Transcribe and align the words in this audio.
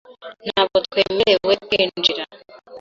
Ntabwo 0.45 0.75
twemerewe 0.85 1.53
kwinjira. 1.65 2.23